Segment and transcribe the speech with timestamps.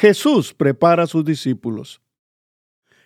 [0.00, 2.00] Jesús prepara a sus discípulos.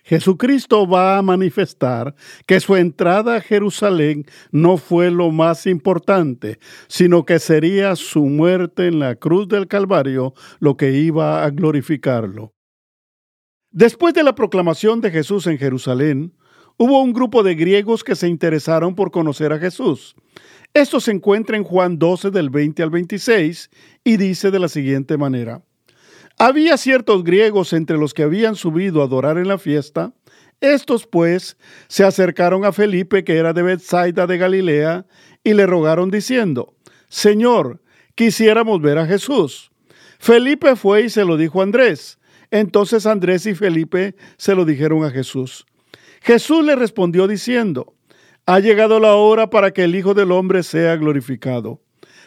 [0.05, 7.25] Jesucristo va a manifestar que su entrada a Jerusalén no fue lo más importante, sino
[7.25, 12.53] que sería su muerte en la cruz del Calvario lo que iba a glorificarlo.
[13.71, 16.33] Después de la proclamación de Jesús en Jerusalén,
[16.77, 20.15] hubo un grupo de griegos que se interesaron por conocer a Jesús.
[20.73, 23.69] Esto se encuentra en Juan 12 del 20 al 26
[24.05, 25.61] y dice de la siguiente manera.
[26.37, 30.13] Había ciertos griegos entre los que habían subido a adorar en la fiesta.
[30.59, 35.05] Estos, pues, se acercaron a Felipe, que era de Bethsaida de Galilea,
[35.43, 36.73] y le rogaron diciendo,
[37.07, 37.81] Señor,
[38.15, 39.71] quisiéramos ver a Jesús.
[40.19, 42.19] Felipe fue y se lo dijo a Andrés.
[42.51, 45.65] Entonces Andrés y Felipe se lo dijeron a Jesús.
[46.21, 47.93] Jesús le respondió diciendo,
[48.45, 51.81] Ha llegado la hora para que el Hijo del Hombre sea glorificado.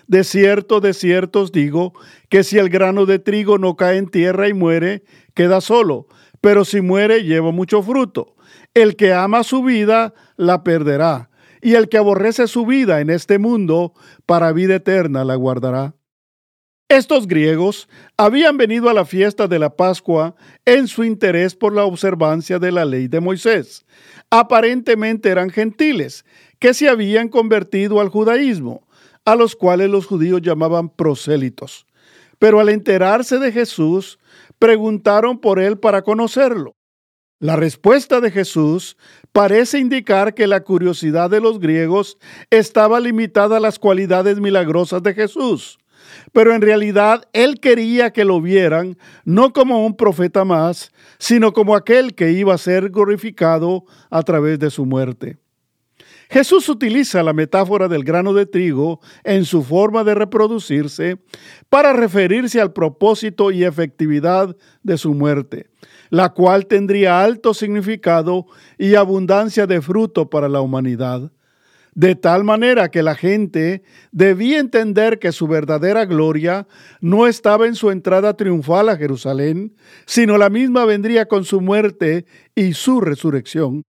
[0.09, 1.92] De cierto, de cierto os digo
[2.31, 6.06] que si el grano de trigo no cae en tierra y muere, queda solo,
[6.41, 8.34] pero si muere lleva mucho fruto.
[8.73, 13.39] El que ama su vida, la perderá, y el que aborrece su vida en este
[13.39, 13.92] mundo,
[14.25, 15.95] para vida eterna la guardará.
[16.89, 17.86] Estos griegos
[18.17, 22.73] habían venido a la fiesta de la Pascua en su interés por la observancia de
[22.73, 23.84] la ley de Moisés.
[24.31, 26.25] Aparentemente eran gentiles
[26.59, 28.88] que se habían convertido al judaísmo
[29.32, 31.86] a los cuales los judíos llamaban prosélitos.
[32.38, 34.18] Pero al enterarse de Jesús,
[34.58, 36.76] preguntaron por él para conocerlo.
[37.38, 38.96] La respuesta de Jesús
[39.32, 42.16] parece indicar que la curiosidad de los griegos
[42.50, 45.78] estaba limitada a las cualidades milagrosas de Jesús,
[46.33, 51.77] pero en realidad él quería que lo vieran no como un profeta más, sino como
[51.77, 55.36] aquel que iba a ser glorificado a través de su muerte.
[56.30, 61.18] Jesús utiliza la metáfora del grano de trigo en su forma de reproducirse
[61.70, 65.70] para referirse al propósito y efectividad de su muerte,
[66.11, 68.46] la cual tendría alto significado
[68.77, 71.33] y abundancia de fruto para la humanidad.
[71.94, 76.68] De tal manera que la gente debía entender que su verdadera gloria
[77.00, 79.74] no estaba en su entrada triunfal a Jerusalén,
[80.06, 83.83] sino la misma vendría con su muerte y su resurrección.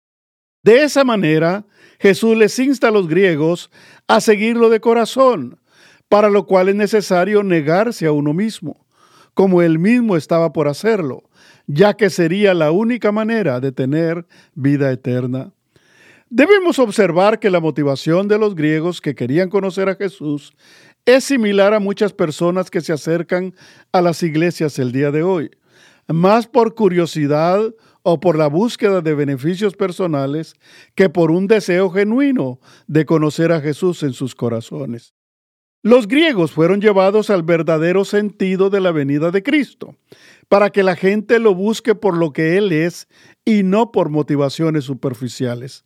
[0.63, 1.67] De esa manera,
[1.99, 3.71] Jesús les insta a los griegos
[4.07, 5.59] a seguirlo de corazón,
[6.09, 8.87] para lo cual es necesario negarse a uno mismo,
[9.35, 11.25] como él mismo estaba por hacerlo,
[11.67, 15.53] ya que sería la única manera de tener vida eterna.
[16.31, 20.53] Debemos observar que la motivación de los griegos que querían conocer a Jesús
[21.07, 23.55] es similar a muchas personas que se acercan
[23.93, 25.51] a las iglesias el día de hoy,
[26.07, 27.63] más por curiosidad
[28.11, 30.55] o por la búsqueda de beneficios personales
[30.95, 35.13] que por un deseo genuino de conocer a Jesús en sus corazones.
[35.83, 39.95] Los griegos fueron llevados al verdadero sentido de la venida de Cristo,
[40.49, 43.09] para que la gente lo busque por lo que Él es
[43.45, 45.85] y no por motivaciones superficiales.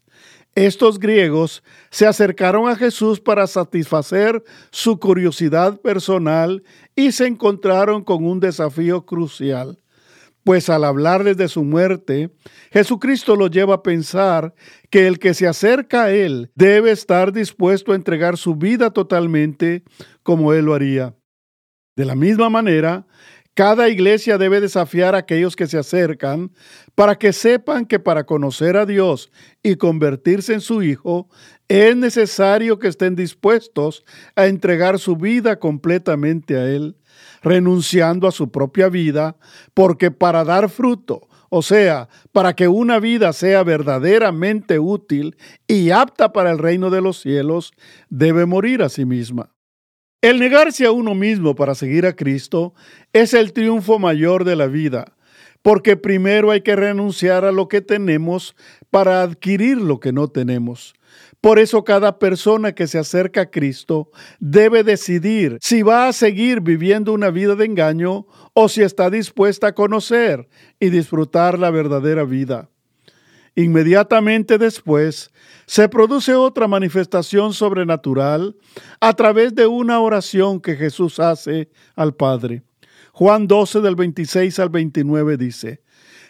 [0.54, 6.62] Estos griegos se acercaron a Jesús para satisfacer su curiosidad personal
[6.94, 9.81] y se encontraron con un desafío crucial
[10.44, 12.30] pues al hablarles de su muerte,
[12.72, 14.54] Jesucristo los lleva a pensar
[14.91, 19.82] que el que se acerca a Él debe estar dispuesto a entregar su vida totalmente
[20.22, 21.14] como Él lo haría.
[21.97, 23.06] De la misma manera,
[23.54, 26.53] cada iglesia debe desafiar a aquellos que se acercan
[26.94, 29.30] para que sepan que para conocer a Dios
[29.62, 31.28] y convertirse en su Hijo,
[31.69, 34.04] es necesario que estén dispuestos
[34.36, 36.97] a entregar su vida completamente a Él
[37.42, 39.36] renunciando a su propia vida,
[39.74, 45.36] porque para dar fruto, o sea, para que una vida sea verdaderamente útil
[45.66, 47.72] y apta para el reino de los cielos,
[48.09, 49.50] debe morir a sí misma.
[50.22, 52.74] El negarse a uno mismo para seguir a Cristo
[53.12, 55.16] es el triunfo mayor de la vida,
[55.62, 58.54] porque primero hay que renunciar a lo que tenemos
[58.91, 60.94] para adquirir lo que no tenemos.
[61.42, 64.10] Por eso cada persona que se acerca a Cristo
[64.41, 69.66] debe decidir si va a seguir viviendo una vida de engaño o si está dispuesta
[69.66, 70.48] a conocer
[70.80, 72.71] y disfrutar la verdadera vida.
[73.54, 75.30] Inmediatamente después
[75.66, 78.56] se produce otra manifestación sobrenatural
[79.00, 82.62] a través de una oración que Jesús hace al Padre
[83.12, 85.83] Juan 12 del 26 al 29 dice,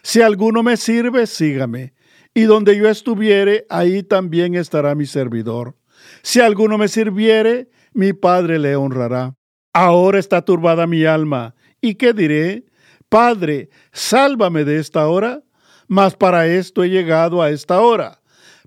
[0.02, 1.94] Si alguno me sirve, sígame,
[2.34, 5.76] y donde yo estuviere, ahí también estará mi servidor.
[6.22, 9.36] Si alguno me sirviere, mi Padre le honrará.
[9.72, 12.64] Ahora está turbada mi alma, ¿y qué diré?
[13.08, 15.42] Padre, sálvame de esta hora,
[15.88, 18.22] mas para esto he llegado a esta hora.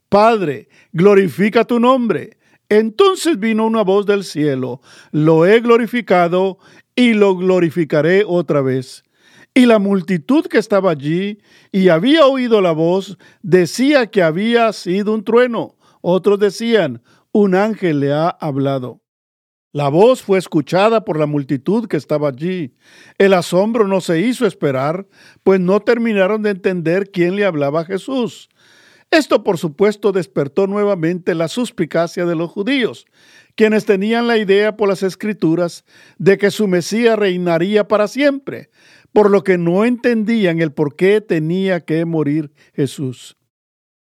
[0.10, 2.38] Padre, glorifica tu nombre.
[2.70, 6.58] Entonces vino una voz del cielo, lo he glorificado
[6.96, 9.05] y lo glorificaré otra vez.
[9.58, 11.40] Y la multitud que estaba allí
[11.72, 15.78] y había oído la voz decía que había sido un trueno.
[16.02, 19.02] Otros decían, un ángel le ha hablado.
[19.72, 22.76] La voz fue escuchada por la multitud que estaba allí.
[23.18, 25.08] El asombro no se hizo esperar,
[25.44, 28.50] pues no terminaron de entender quién le hablaba a Jesús.
[29.10, 33.06] Esto, por supuesto, despertó nuevamente la suspicacia de los judíos,
[33.56, 35.86] quienes tenían la idea por las escrituras
[36.18, 38.70] de que su Mesías reinaría para siempre,
[39.16, 43.38] por lo que no entendían el por qué tenía que morir Jesús.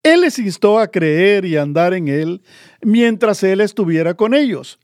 [0.01, 2.41] Él les instó a creer y andar en Él
[2.81, 4.79] mientras Él estuviera con ellos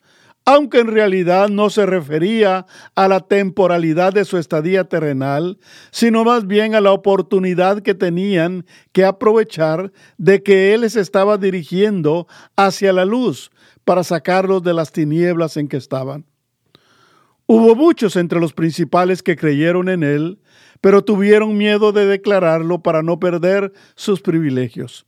[0.45, 2.65] aunque en realidad no se refería
[2.95, 5.57] a la temporalidad de su estadía terrenal,
[5.89, 11.37] sino más bien a la oportunidad que tenían que aprovechar de que Él les estaba
[11.37, 12.27] dirigiendo
[12.57, 13.51] hacia la luz
[13.85, 16.25] para sacarlos de las tinieblas en que estaban.
[17.45, 20.39] Hubo muchos entre los principales que creyeron en Él,
[20.79, 25.05] pero tuvieron miedo de declararlo para no perder sus privilegios.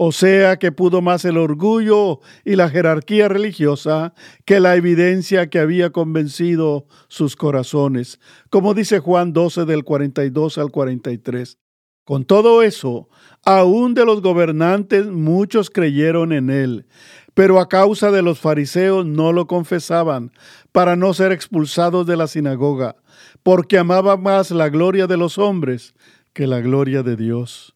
[0.00, 4.14] O sea que pudo más el orgullo y la jerarquía religiosa
[4.44, 10.70] que la evidencia que había convencido sus corazones, como dice Juan 12 del 42 al
[10.70, 11.58] 43.
[12.04, 13.08] Con todo eso,
[13.44, 16.86] aún de los gobernantes muchos creyeron en él,
[17.34, 20.32] pero a causa de los fariseos no lo confesaban,
[20.72, 22.96] para no ser expulsados de la sinagoga,
[23.42, 25.94] porque amaba más la gloria de los hombres
[26.32, 27.74] que la gloria de Dios.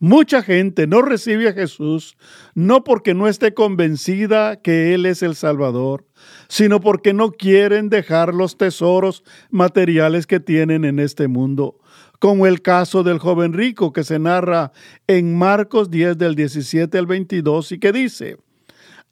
[0.00, 2.16] Mucha gente no recibe a Jesús
[2.54, 6.06] no porque no esté convencida que Él es el Salvador,
[6.46, 11.80] sino porque no quieren dejar los tesoros materiales que tienen en este mundo,
[12.20, 14.70] como el caso del joven rico que se narra
[15.08, 18.36] en Marcos 10 del 17 al 22 y que dice,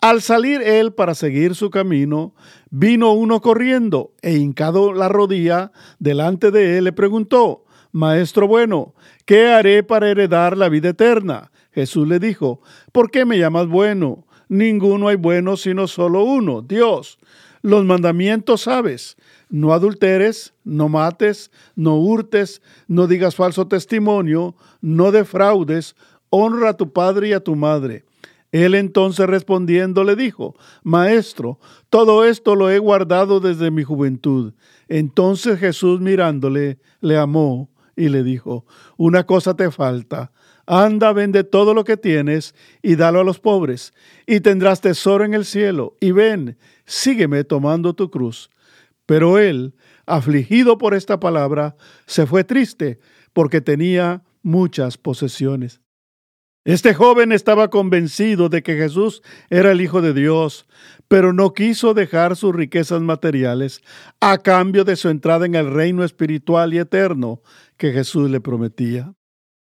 [0.00, 2.34] al salir él para seguir su camino,
[2.70, 8.94] vino uno corriendo e hincado la rodilla delante de él le preguntó, Maestro bueno,
[9.24, 11.50] ¿qué haré para heredar la vida eterna?
[11.72, 12.60] Jesús le dijo,
[12.92, 14.26] ¿por qué me llamas bueno?
[14.48, 17.18] Ninguno hay bueno sino solo uno, Dios.
[17.62, 19.16] Los mandamientos sabes,
[19.48, 25.96] no adulteres, no mates, no hurtes, no digas falso testimonio, no defraudes,
[26.30, 28.04] honra a tu padre y a tu madre.
[28.52, 31.58] Él entonces respondiendo le dijo, Maestro,
[31.90, 34.54] todo esto lo he guardado desde mi juventud.
[34.88, 38.66] Entonces Jesús mirándole, le amó y le dijo,
[38.96, 40.32] una cosa te falta,
[40.66, 43.94] anda, vende todo lo que tienes y dalo a los pobres,
[44.26, 48.50] y tendrás tesoro en el cielo, y ven, sígueme tomando tu cruz.
[49.06, 51.76] Pero él, afligido por esta palabra,
[52.06, 52.98] se fue triste,
[53.32, 55.80] porque tenía muchas posesiones.
[56.66, 60.66] Este joven estaba convencido de que Jesús era el Hijo de Dios,
[61.06, 63.82] pero no quiso dejar sus riquezas materiales
[64.20, 67.40] a cambio de su entrada en el reino espiritual y eterno
[67.76, 69.14] que Jesús le prometía.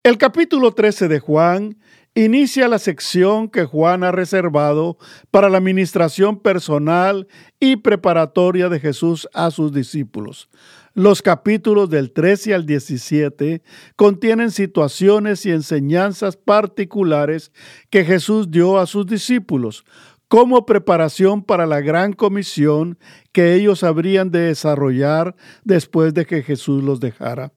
[0.03, 1.79] El capítulo 13 de Juan
[2.15, 4.99] inicia la sección que Juan ha reservado
[5.31, 7.27] para la administración personal
[7.59, 10.51] y preparatoria de Jesús a sus discípulos.
[10.95, 13.63] Los capítulos del 13 al 17
[13.97, 17.51] contienen situaciones y enseñanzas particulares
[17.89, 19.85] que Jesús dio a sus discípulos
[20.29, 22.99] como preparación para la gran comisión
[23.33, 25.35] que ellos habrían de desarrollar
[25.65, 27.53] después de que Jesús los dejara.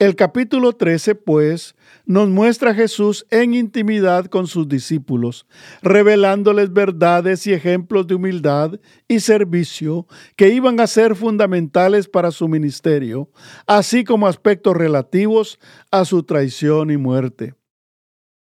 [0.00, 1.74] El capítulo 13, pues,
[2.06, 5.44] nos muestra a Jesús en intimidad con sus discípulos,
[5.82, 8.78] revelándoles verdades y ejemplos de humildad
[9.08, 13.28] y servicio que iban a ser fundamentales para su ministerio,
[13.66, 15.58] así como aspectos relativos
[15.90, 17.54] a su traición y muerte.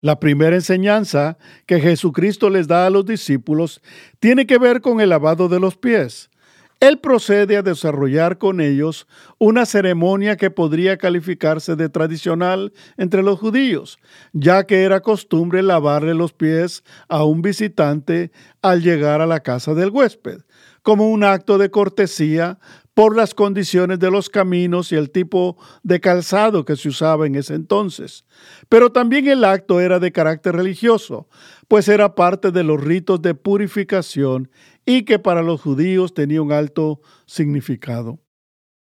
[0.00, 3.80] La primera enseñanza que Jesucristo les da a los discípulos
[4.18, 6.30] tiene que ver con el lavado de los pies.
[6.84, 9.06] Él procede a desarrollar con ellos
[9.38, 13.98] una ceremonia que podría calificarse de tradicional entre los judíos,
[14.34, 19.72] ya que era costumbre lavarle los pies a un visitante al llegar a la casa
[19.72, 20.42] del huésped,
[20.82, 22.58] como un acto de cortesía
[22.94, 27.34] por las condiciones de los caminos y el tipo de calzado que se usaba en
[27.34, 28.24] ese entonces.
[28.68, 31.28] Pero también el acto era de carácter religioso,
[31.66, 34.50] pues era parte de los ritos de purificación
[34.86, 38.20] y que para los judíos tenía un alto significado.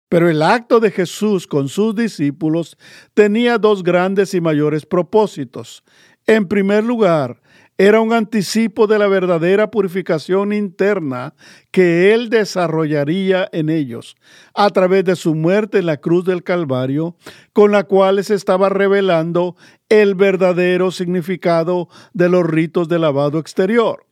[0.08, 2.76] Pero el acto de Jesús con sus discípulos
[3.14, 5.84] tenía dos grandes y mayores propósitos.
[6.26, 7.40] En primer lugar,
[7.82, 11.32] era un anticipo de la verdadera purificación interna
[11.70, 14.16] que Él desarrollaría en ellos
[14.52, 17.16] a través de su muerte en la cruz del Calvario,
[17.54, 19.56] con la cual se estaba revelando
[19.88, 24.04] el verdadero significado de los ritos de lavado exterior.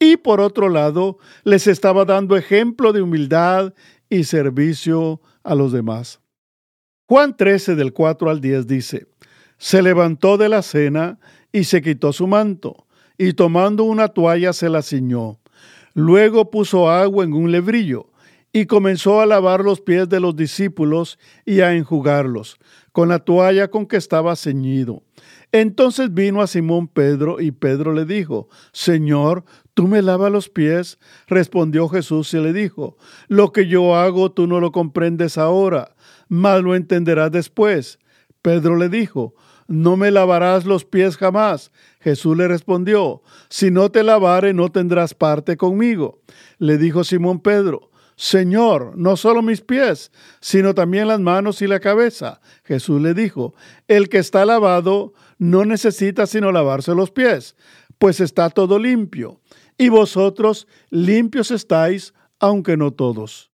[0.00, 3.72] Y por otro lado, les estaba dando ejemplo de humildad
[4.10, 6.18] y servicio a los demás.
[7.08, 9.06] Juan 13 del 4 al 10 dice,
[9.58, 11.20] se levantó de la cena
[11.52, 12.81] y se quitó su manto
[13.18, 15.38] y tomando una toalla se la ciñó.
[15.94, 18.10] Luego puso agua en un lebrillo
[18.52, 22.58] y comenzó a lavar los pies de los discípulos y a enjugarlos
[22.92, 25.02] con la toalla con que estaba ceñido.
[25.50, 30.98] Entonces vino a Simón Pedro y Pedro le dijo, Señor, ¿tú me lavas los pies?
[31.26, 32.96] Respondió Jesús y le dijo,
[33.28, 35.94] Lo que yo hago tú no lo comprendes ahora,
[36.28, 37.98] mas lo entenderás después.
[38.40, 39.34] Pedro le dijo,
[39.68, 41.72] no me lavarás los pies jamás.
[42.00, 46.20] Jesús le respondió, si no te lavare no tendrás parte conmigo.
[46.58, 51.80] Le dijo Simón Pedro, Señor, no solo mis pies, sino también las manos y la
[51.80, 52.40] cabeza.
[52.64, 53.54] Jesús le dijo,
[53.88, 57.56] el que está lavado no necesita sino lavarse los pies,
[57.98, 59.40] pues está todo limpio.
[59.78, 63.51] Y vosotros limpios estáis, aunque no todos.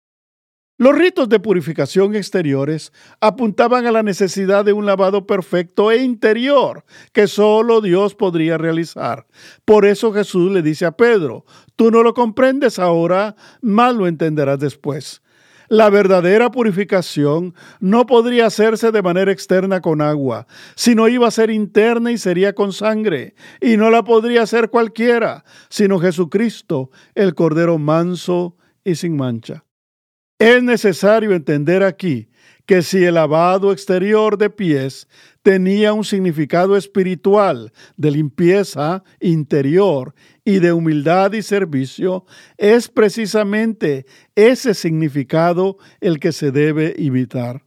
[0.77, 6.85] Los ritos de purificación exteriores apuntaban a la necesidad de un lavado perfecto e interior
[7.13, 9.25] que solo Dios podría realizar.
[9.65, 11.45] Por eso Jesús le dice a Pedro,
[11.77, 15.23] tú no lo comprendes ahora, más lo entenderás después.
[15.69, 21.51] La verdadera purificación no podría hacerse de manera externa con agua, sino iba a ser
[21.51, 27.79] interna y sería con sangre, y no la podría hacer cualquiera, sino Jesucristo, el Cordero
[27.79, 29.65] manso y sin mancha.
[30.39, 32.29] Es necesario entender aquí
[32.67, 35.07] que si el lavado exterior de pies
[35.43, 40.15] tenía un significado espiritual de limpieza interior
[40.45, 42.25] y de humildad y servicio,
[42.57, 47.63] es precisamente ese significado el que se debe evitar.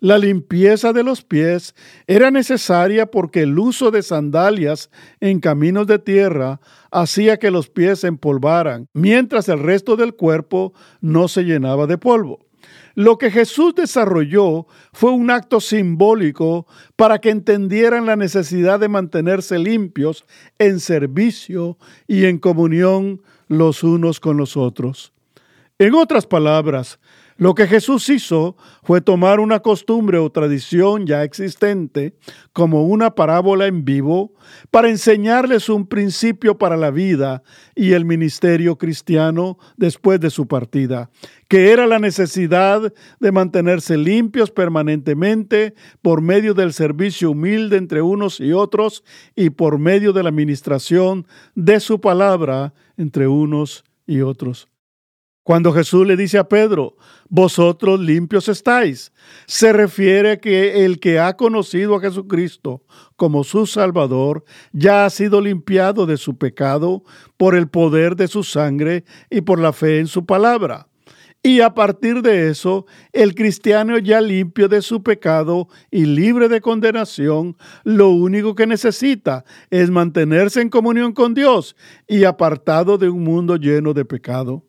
[0.00, 1.74] La limpieza de los pies
[2.06, 4.90] era necesaria porque el uso de sandalias
[5.20, 6.58] en caminos de tierra
[6.90, 11.98] hacía que los pies se empolvaran, mientras el resto del cuerpo no se llenaba de
[11.98, 12.46] polvo.
[12.94, 16.66] Lo que Jesús desarrolló fue un acto simbólico
[16.96, 20.24] para que entendieran la necesidad de mantenerse limpios
[20.58, 21.76] en servicio
[22.08, 25.12] y en comunión los unos con los otros.
[25.78, 26.98] En otras palabras,
[27.40, 32.14] lo que Jesús hizo fue tomar una costumbre o tradición ya existente
[32.52, 34.34] como una parábola en vivo
[34.70, 37.42] para enseñarles un principio para la vida
[37.74, 41.08] y el ministerio cristiano después de su partida,
[41.48, 48.38] que era la necesidad de mantenerse limpios permanentemente por medio del servicio humilde entre unos
[48.38, 49.02] y otros
[49.34, 54.69] y por medio de la administración de su palabra entre unos y otros.
[55.42, 56.96] Cuando Jesús le dice a Pedro,
[57.28, 59.10] vosotros limpios estáis,
[59.46, 62.82] se refiere a que el que ha conocido a Jesucristo
[63.16, 67.04] como su Salvador ya ha sido limpiado de su pecado
[67.38, 70.88] por el poder de su sangre y por la fe en su palabra.
[71.42, 76.60] Y a partir de eso, el cristiano ya limpio de su pecado y libre de
[76.60, 83.24] condenación, lo único que necesita es mantenerse en comunión con Dios y apartado de un
[83.24, 84.66] mundo lleno de pecado.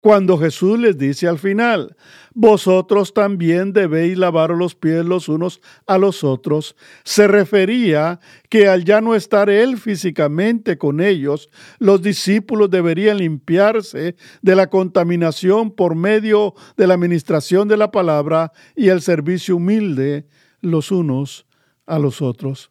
[0.00, 1.94] Cuando Jesús les dice al final,
[2.32, 8.86] vosotros también debéis lavar los pies los unos a los otros, se refería que al
[8.86, 15.94] ya no estar Él físicamente con ellos, los discípulos deberían limpiarse de la contaminación por
[15.94, 20.26] medio de la administración de la palabra y el servicio humilde
[20.62, 21.46] los unos
[21.84, 22.70] a los otros.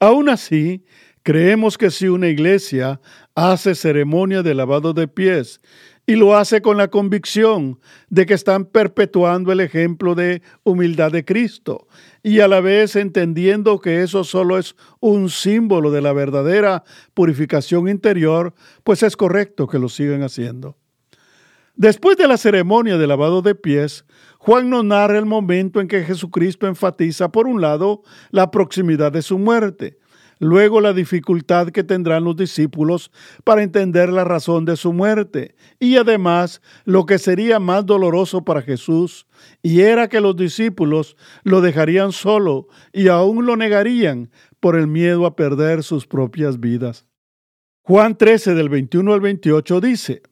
[0.00, 0.84] Aún así,
[1.22, 3.00] creemos que si una iglesia
[3.34, 5.60] hace ceremonia de lavado de pies,
[6.06, 7.78] y lo hace con la convicción
[8.08, 11.86] de que están perpetuando el ejemplo de humildad de Cristo
[12.22, 16.82] y a la vez entendiendo que eso solo es un símbolo de la verdadera
[17.14, 20.76] purificación interior, pues es correcto que lo sigan haciendo.
[21.74, 24.04] Después de la ceremonia de lavado de pies,
[24.38, 29.22] Juan nos narra el momento en que Jesucristo enfatiza, por un lado, la proximidad de
[29.22, 29.98] su muerte
[30.42, 33.12] Luego la dificultad que tendrán los discípulos
[33.44, 38.60] para entender la razón de su muerte y además lo que sería más doloroso para
[38.60, 39.28] Jesús
[39.62, 45.26] y era que los discípulos lo dejarían solo y aún lo negarían por el miedo
[45.26, 47.06] a perder sus propias vidas.
[47.82, 50.22] Juan 13 del 21 al 28 dice,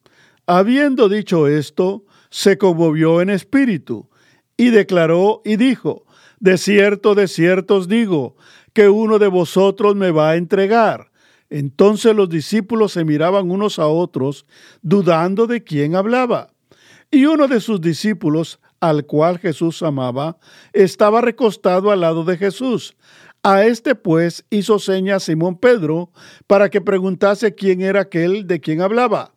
[0.45, 4.11] Habiendo dicho esto, se conmovió en espíritu
[4.57, 6.05] y declaró y dijo,
[6.41, 8.35] De cierto, de cierto os digo,
[8.81, 11.11] que uno de vosotros me va a entregar.
[11.51, 14.47] Entonces los discípulos se miraban unos a otros,
[14.81, 16.49] dudando de quién hablaba.
[17.11, 20.39] Y uno de sus discípulos, al cual Jesús amaba,
[20.73, 22.97] estaba recostado al lado de Jesús.
[23.43, 26.11] A este pues hizo seña Simón Pedro
[26.47, 29.35] para que preguntase quién era aquel de quien hablaba.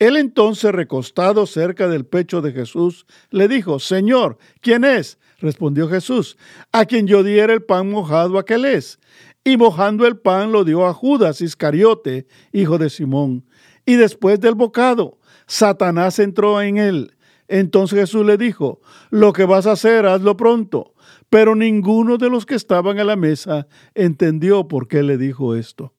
[0.00, 5.16] Él entonces, recostado cerca del pecho de Jesús, le dijo, Señor, ¿quién es?
[5.40, 6.36] Respondió Jesús,
[6.70, 8.98] a quien yo diera el pan mojado, aquel es.
[9.42, 13.46] Y mojando el pan lo dio a Judas Iscariote, hijo de Simón.
[13.86, 17.16] Y después del bocado, Satanás entró en él.
[17.48, 18.80] Entonces Jesús le dijo,
[19.10, 20.94] lo que vas a hacer, hazlo pronto.
[21.30, 25.94] Pero ninguno de los que estaban a la mesa entendió por qué le dijo esto.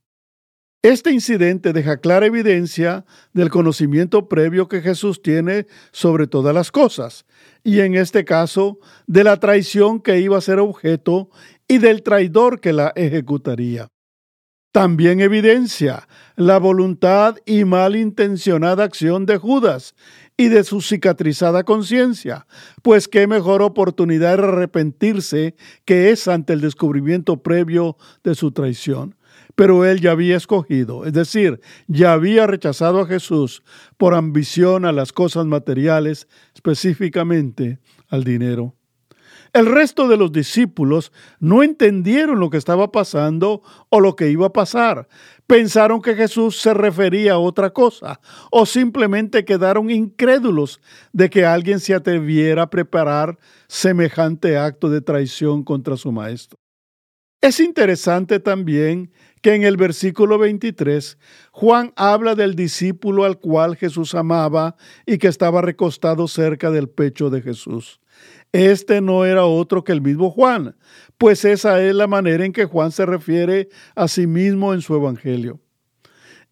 [0.83, 7.27] Este incidente deja clara evidencia del conocimiento previo que Jesús tiene sobre todas las cosas,
[7.63, 11.29] y en este caso de la traición que iba a ser objeto
[11.67, 13.89] y del traidor que la ejecutaría.
[14.71, 19.93] También evidencia la voluntad y malintencionada acción de Judas
[20.35, 22.47] y de su cicatrizada conciencia,
[22.81, 29.15] pues qué mejor oportunidad de arrepentirse que es ante el descubrimiento previo de su traición
[29.55, 33.63] pero él ya había escogido, es decir, ya había rechazado a Jesús
[33.97, 37.79] por ambición a las cosas materiales, específicamente
[38.09, 38.75] al dinero.
[39.53, 44.47] El resto de los discípulos no entendieron lo que estaba pasando o lo que iba
[44.47, 45.09] a pasar.
[45.45, 50.79] Pensaron que Jesús se refería a otra cosa o simplemente quedaron incrédulos
[51.11, 56.57] de que alguien se atreviera a preparar semejante acto de traición contra su maestro.
[57.41, 61.17] Es interesante también que en el versículo 23
[61.51, 67.29] Juan habla del discípulo al cual Jesús amaba y que estaba recostado cerca del pecho
[67.29, 67.99] de Jesús.
[68.51, 70.75] Este no era otro que el mismo Juan,
[71.17, 74.95] pues esa es la manera en que Juan se refiere a sí mismo en su
[74.95, 75.59] evangelio.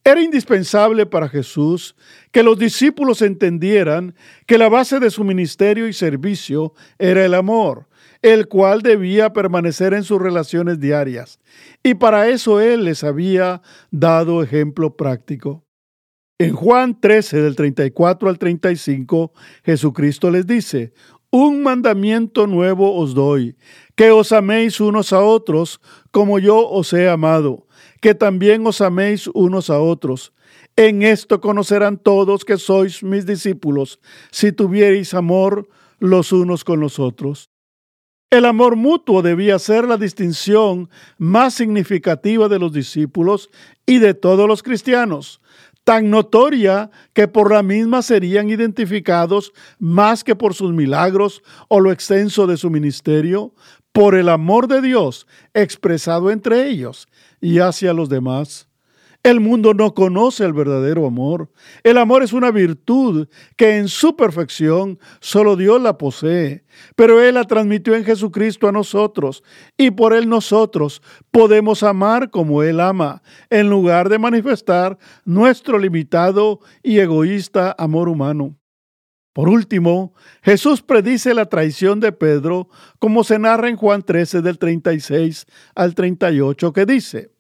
[0.04, 1.96] Era indispensable para Jesús
[2.32, 4.16] que los discípulos entendieran
[4.48, 7.88] que la base de su ministerio y servicio era el amor,
[8.22, 11.40] el cual debía permanecer en sus relaciones diarias,
[11.84, 15.66] y para eso Él les había dado ejemplo práctico.
[16.38, 19.34] En Juan 13 del 34 al 35,
[19.64, 20.94] Jesucristo les dice,
[21.32, 23.58] Un mandamiento nuevo os doy,
[23.96, 25.82] que os améis unos a otros
[26.12, 27.68] como yo os he amado,
[28.02, 30.34] que también os améis unos a otros.
[30.76, 34.00] En esto conocerán todos que sois mis discípulos,
[34.32, 35.68] si tuviereis amor
[36.00, 37.50] los unos con los otros.
[38.32, 43.50] El amor mutuo debía ser la distinción más significativa de los discípulos
[43.86, 45.42] y de todos los cristianos,
[45.84, 51.92] tan notoria que por la misma serían identificados más que por sus milagros o lo
[51.92, 53.56] extenso de su ministerio,
[53.92, 57.09] por el amor de Dios expresado entre ellos
[57.42, 58.70] y hacia los demás.
[59.22, 61.52] El mundo no conoce el verdadero amor.
[61.84, 66.64] El amor es una virtud que en su perfección solo Dios la posee,
[66.96, 69.44] pero Él la transmitió en Jesucristo a nosotros
[69.78, 76.62] y por Él nosotros podemos amar como Él ama, en lugar de manifestar nuestro limitado
[76.82, 78.56] y egoísta amor humano.
[79.40, 82.68] Por último, Jesús predice la traición de Pedro,
[83.00, 87.32] como se narra en Juan 13 del 36 al 38, que dice,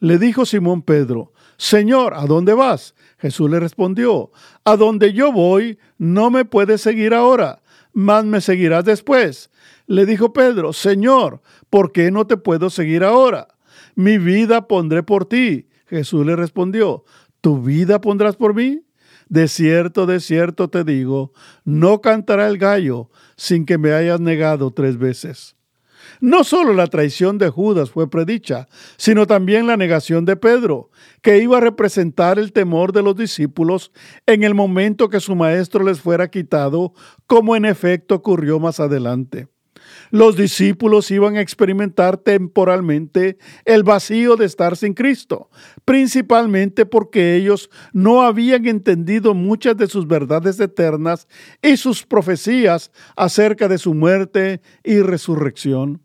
[0.00, 2.94] le dijo Simón Pedro, Señor, ¿a dónde vas?
[3.18, 4.30] Jesús le respondió,
[4.64, 7.60] A donde yo voy, no me puedes seguir ahora,
[7.92, 9.50] mas me seguirás después.
[9.86, 13.48] Le dijo Pedro, Señor, ¿por qué no te puedo seguir ahora?
[13.94, 15.68] Mi vida pondré por ti.
[15.86, 17.04] Jesús le respondió,
[17.42, 18.80] ¿tu vida pondrás por mí?
[19.32, 21.32] De cierto, de cierto te digo,
[21.64, 25.56] no cantará el gallo sin que me hayas negado tres veces.
[26.20, 28.68] No solo la traición de Judas fue predicha,
[28.98, 30.90] sino también la negación de Pedro,
[31.22, 33.90] que iba a representar el temor de los discípulos
[34.26, 36.92] en el momento que su maestro les fuera quitado,
[37.26, 39.48] como en efecto ocurrió más adelante.
[40.12, 45.48] Los discípulos iban a experimentar temporalmente el vacío de estar sin Cristo,
[45.86, 51.28] principalmente porque ellos no habían entendido muchas de sus verdades eternas
[51.62, 56.02] y sus profecías acerca de su muerte y resurrección.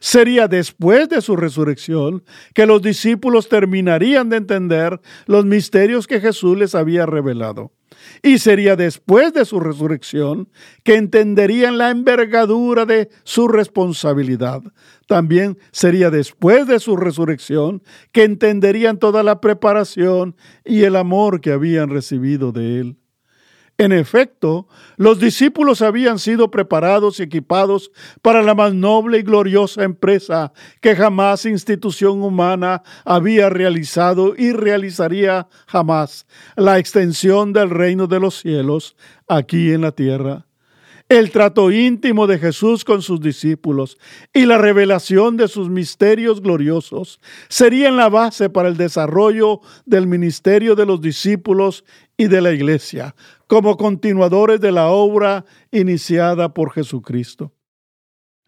[0.00, 6.58] Sería después de su resurrección que los discípulos terminarían de entender los misterios que Jesús
[6.58, 7.72] les había revelado.
[8.22, 10.48] Y sería después de su resurrección
[10.82, 14.62] que entenderían la envergadura de su responsabilidad.
[15.06, 17.82] También sería después de su resurrección
[18.12, 22.96] que entenderían toda la preparación y el amor que habían recibido de Él.
[23.78, 27.90] En efecto, los discípulos habían sido preparados y equipados
[28.22, 35.48] para la más noble y gloriosa empresa que jamás institución humana había realizado y realizaría
[35.66, 38.96] jamás, la extensión del reino de los cielos
[39.28, 40.46] aquí en la tierra.
[41.08, 43.96] El trato íntimo de Jesús con sus discípulos
[44.32, 50.74] y la revelación de sus misterios gloriosos serían la base para el desarrollo del ministerio
[50.74, 51.84] de los discípulos
[52.16, 53.14] y de la iglesia,
[53.46, 57.52] como continuadores de la obra iniciada por Jesucristo.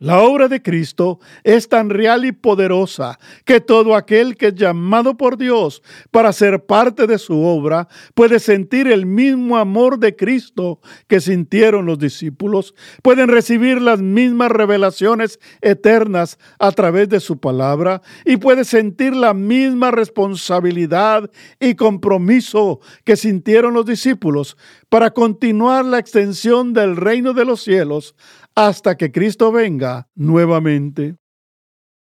[0.00, 5.16] La obra de Cristo es tan real y poderosa que todo aquel que es llamado
[5.16, 5.82] por Dios
[6.12, 11.84] para ser parte de su obra puede sentir el mismo amor de Cristo que sintieron
[11.84, 18.64] los discípulos, pueden recibir las mismas revelaciones eternas a través de su palabra y puede
[18.64, 24.56] sentir la misma responsabilidad y compromiso que sintieron los discípulos
[24.88, 28.14] para continuar la extensión del reino de los cielos
[28.58, 31.14] hasta que Cristo venga nuevamente.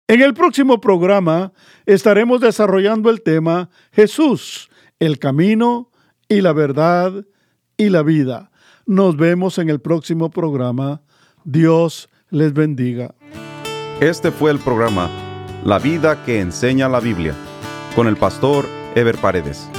[0.07, 1.55] En el próximo programa
[1.87, 5.91] estaremos desarrollando el tema Jesús, el camino
[6.29, 7.25] y la verdad
[7.79, 8.51] y la vida.
[8.85, 11.01] Nos vemos en el próximo programa.
[11.45, 13.15] Dios les bendiga.
[14.01, 15.09] Este fue el programa
[15.65, 17.35] La vida que enseña la Biblia
[17.97, 19.71] con el pastor Ever Paredes.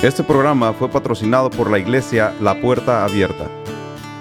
[0.00, 3.63] Este programa fue patrocinado por la iglesia La Puerta Abierta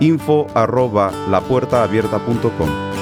[0.00, 2.95] info arroba lapuertaabierta.com.